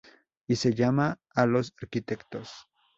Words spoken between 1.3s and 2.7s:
a los arquitectos.